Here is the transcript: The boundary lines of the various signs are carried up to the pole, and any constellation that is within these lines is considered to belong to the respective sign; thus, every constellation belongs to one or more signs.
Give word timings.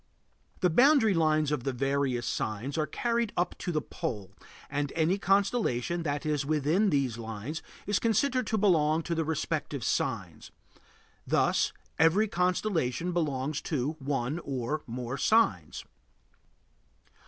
The 0.61 0.71
boundary 0.71 1.13
lines 1.13 1.51
of 1.51 1.63
the 1.63 1.73
various 1.73 2.25
signs 2.25 2.75
are 2.75 2.87
carried 2.87 3.31
up 3.37 3.55
to 3.59 3.71
the 3.71 3.83
pole, 3.83 4.31
and 4.67 4.91
any 4.95 5.19
constellation 5.19 6.01
that 6.01 6.25
is 6.25 6.43
within 6.43 6.89
these 6.89 7.19
lines 7.19 7.61
is 7.85 7.99
considered 7.99 8.47
to 8.47 8.57
belong 8.57 9.03
to 9.03 9.13
the 9.13 9.23
respective 9.23 9.83
sign; 9.83 10.41
thus, 11.27 11.71
every 11.99 12.27
constellation 12.27 13.11
belongs 13.11 13.61
to 13.61 13.91
one 13.99 14.39
or 14.39 14.81
more 14.87 15.19
signs. 15.19 15.85